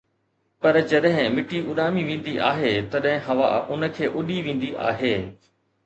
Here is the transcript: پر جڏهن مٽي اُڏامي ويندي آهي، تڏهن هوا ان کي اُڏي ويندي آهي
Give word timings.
پر 0.61 0.75
جڏهن 0.91 1.25
مٽي 1.35 1.59
اُڏامي 1.69 2.03
ويندي 2.09 2.33
آهي، 2.51 2.73
تڏهن 2.91 3.19
هوا 3.27 3.47
ان 3.71 3.81
کي 3.95 4.05
اُڏي 4.17 4.37
ويندي 4.45 4.69
آهي 4.89 5.15